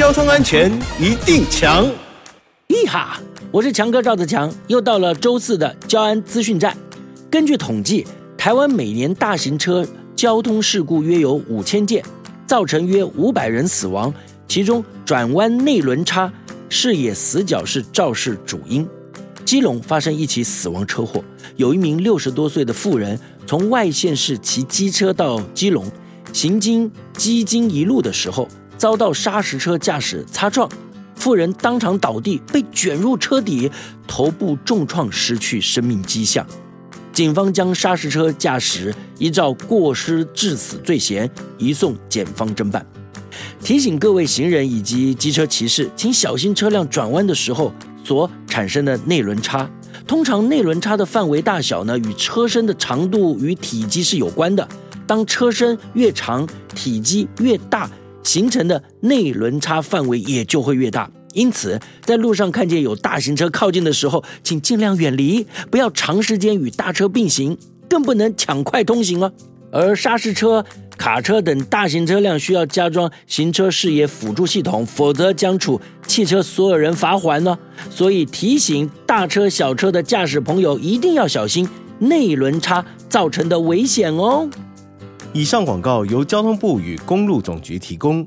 [0.00, 1.86] 交通安全一定强。
[2.68, 3.20] 咦哈，
[3.52, 6.74] 我是强哥赵子强，又到了周四的交安资讯站。
[7.30, 9.86] 根据统计，台湾每年大型车
[10.16, 12.02] 交通事故约有五千件，
[12.46, 14.10] 造成约五百人死亡，
[14.48, 16.32] 其中转弯内轮差、
[16.70, 18.88] 视野死角是肇事主因。
[19.44, 21.22] 基隆发生一起死亡车祸，
[21.56, 25.84] 有一名六十多岁的妇人从外县市骑机车到基隆，
[26.32, 28.48] 行经基金一路的时候，
[28.80, 30.66] 遭到砂石车驾驶擦撞，
[31.14, 33.70] 妇人当场倒地，被卷入车底，
[34.08, 36.46] 头部重创，失去生命迹象。
[37.12, 42.86] 警方将砂石车驾驶依照过失致死罪嫌移送检方侦办。
[43.62, 47.70] 提醒各位行人以及机车骑士，请小心车辆转弯的时候。
[48.02, 49.70] 所产生的内轮差，
[50.06, 54.66] 通常内轮差的范围大小呢，与车身的长度与体积是有关的。
[55.06, 57.88] 当车身越长，体积越大，
[58.22, 61.10] 形成的内轮差范围也就会越大。
[61.32, 67.56] 因此，在路上看见有大型车靠近的时候，请尽量远离，不要长时间与大车并行，
[67.88, 69.32] 更不能抢快通行哦。
[69.70, 70.64] 而砂石车。
[71.00, 77.58] 卡车等大型车辆需要加装行车视野辅助系统，否则将处汽车所有人罚款呢。
[77.88, 81.66] 所以提醒大车小车的驾驶朋友一定要小心
[82.00, 84.46] 内轮差造成的危险哦。
[85.32, 88.26] 以上广告由交通部与公路总局提供。